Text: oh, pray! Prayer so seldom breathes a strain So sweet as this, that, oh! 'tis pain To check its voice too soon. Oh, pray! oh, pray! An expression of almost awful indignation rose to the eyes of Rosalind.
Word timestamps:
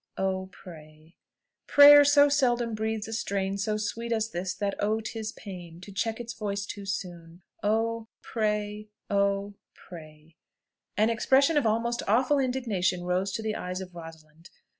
oh, 0.17 0.49
pray! 0.51 1.15
Prayer 1.67 2.03
so 2.03 2.27
seldom 2.27 2.73
breathes 2.73 3.07
a 3.07 3.13
strain 3.13 3.55
So 3.55 3.77
sweet 3.77 4.11
as 4.11 4.31
this, 4.31 4.55
that, 4.55 4.73
oh! 4.79 4.99
'tis 4.99 5.31
pain 5.33 5.79
To 5.81 5.91
check 5.91 6.19
its 6.19 6.33
voice 6.33 6.65
too 6.65 6.87
soon. 6.87 7.43
Oh, 7.61 8.07
pray! 8.23 8.89
oh, 9.11 9.53
pray! 9.75 10.37
An 10.97 11.11
expression 11.11 11.55
of 11.55 11.67
almost 11.67 12.01
awful 12.07 12.39
indignation 12.39 13.03
rose 13.03 13.31
to 13.33 13.43
the 13.43 13.55
eyes 13.55 13.79
of 13.79 13.93
Rosalind. 13.93 14.49